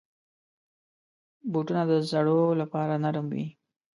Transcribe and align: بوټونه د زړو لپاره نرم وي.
بوټونه 1.51 1.83
د 1.89 1.93
زړو 2.11 2.39
لپاره 2.61 2.93
نرم 3.03 3.25
وي. 3.33 3.45